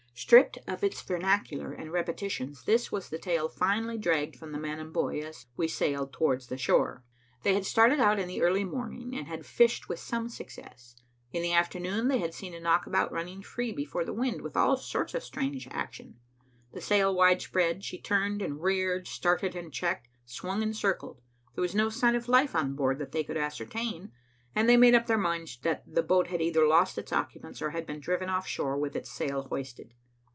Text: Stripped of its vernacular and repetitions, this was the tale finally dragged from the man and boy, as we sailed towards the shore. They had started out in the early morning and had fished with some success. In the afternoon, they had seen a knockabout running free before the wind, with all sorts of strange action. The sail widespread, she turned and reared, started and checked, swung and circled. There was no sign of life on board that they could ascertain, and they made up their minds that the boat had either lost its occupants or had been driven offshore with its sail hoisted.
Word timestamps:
Stripped 0.13 0.59
of 0.67 0.83
its 0.83 1.01
vernacular 1.01 1.71
and 1.73 1.91
repetitions, 1.91 2.65
this 2.65 2.91
was 2.91 3.09
the 3.09 3.17
tale 3.17 3.49
finally 3.49 3.97
dragged 3.97 4.35
from 4.35 4.51
the 4.51 4.59
man 4.59 4.77
and 4.77 4.93
boy, 4.93 5.17
as 5.23 5.47
we 5.57 5.67
sailed 5.67 6.13
towards 6.13 6.45
the 6.45 6.59
shore. 6.59 7.03
They 7.41 7.55
had 7.55 7.65
started 7.65 7.99
out 7.99 8.19
in 8.19 8.27
the 8.27 8.43
early 8.43 8.63
morning 8.63 9.15
and 9.15 9.25
had 9.27 9.47
fished 9.47 9.89
with 9.89 9.97
some 9.97 10.29
success. 10.29 10.95
In 11.31 11.41
the 11.41 11.53
afternoon, 11.53 12.07
they 12.07 12.19
had 12.19 12.35
seen 12.35 12.53
a 12.53 12.59
knockabout 12.59 13.11
running 13.11 13.41
free 13.41 13.71
before 13.71 14.05
the 14.05 14.13
wind, 14.13 14.41
with 14.43 14.55
all 14.55 14.77
sorts 14.77 15.15
of 15.15 15.23
strange 15.23 15.67
action. 15.71 16.19
The 16.71 16.81
sail 16.81 17.15
widespread, 17.15 17.83
she 17.83 17.99
turned 17.99 18.43
and 18.43 18.61
reared, 18.61 19.07
started 19.07 19.55
and 19.55 19.73
checked, 19.73 20.07
swung 20.25 20.61
and 20.61 20.75
circled. 20.77 21.19
There 21.55 21.63
was 21.63 21.73
no 21.73 21.89
sign 21.89 22.13
of 22.13 22.29
life 22.29 22.53
on 22.55 22.75
board 22.75 22.99
that 22.99 23.11
they 23.11 23.23
could 23.23 23.37
ascertain, 23.37 24.11
and 24.53 24.69
they 24.69 24.77
made 24.77 24.93
up 24.93 25.07
their 25.07 25.17
minds 25.17 25.57
that 25.63 25.83
the 25.91 26.03
boat 26.03 26.27
had 26.27 26.43
either 26.43 26.67
lost 26.67 26.99
its 26.99 27.11
occupants 27.11 27.59
or 27.59 27.71
had 27.71 27.87
been 27.87 27.99
driven 27.99 28.29
offshore 28.29 28.77
with 28.77 28.95
its 28.95 29.09
sail 29.09 29.47
hoisted. 29.49 29.95